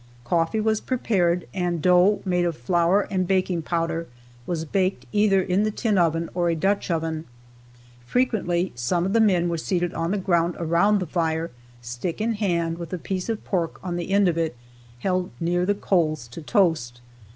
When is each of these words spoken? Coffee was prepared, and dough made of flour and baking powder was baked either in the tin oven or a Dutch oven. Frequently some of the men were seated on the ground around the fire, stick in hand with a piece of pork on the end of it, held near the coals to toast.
Coffee 0.23 0.59
was 0.59 0.81
prepared, 0.81 1.45
and 1.53 1.79
dough 1.79 2.23
made 2.25 2.43
of 2.43 2.57
flour 2.57 3.01
and 3.11 3.27
baking 3.27 3.61
powder 3.61 4.07
was 4.47 4.65
baked 4.65 5.05
either 5.11 5.39
in 5.43 5.61
the 5.61 5.69
tin 5.69 5.95
oven 5.99 6.27
or 6.33 6.49
a 6.49 6.55
Dutch 6.55 6.89
oven. 6.89 7.25
Frequently 8.03 8.71
some 8.73 9.05
of 9.05 9.13
the 9.13 9.19
men 9.21 9.47
were 9.47 9.59
seated 9.59 9.93
on 9.93 10.09
the 10.09 10.17
ground 10.17 10.55
around 10.57 10.97
the 11.01 11.05
fire, 11.05 11.51
stick 11.83 12.19
in 12.19 12.33
hand 12.33 12.79
with 12.79 12.91
a 12.93 12.97
piece 12.97 13.29
of 13.29 13.43
pork 13.45 13.79
on 13.83 13.95
the 13.95 14.09
end 14.09 14.27
of 14.27 14.39
it, 14.39 14.55
held 15.01 15.29
near 15.39 15.67
the 15.67 15.75
coals 15.75 16.27
to 16.29 16.41
toast. 16.41 16.99